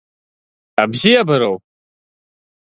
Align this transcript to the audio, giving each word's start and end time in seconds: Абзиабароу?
Абзиабароу? 0.83 1.55